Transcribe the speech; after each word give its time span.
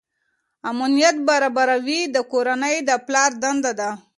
امنیت 0.69 1.17
برابروي 1.27 2.01
د 2.15 2.17
کورنۍ 2.31 2.75
د 2.89 2.91
پلار 3.05 3.31
دنده 3.43 3.71
ده. 3.79 3.89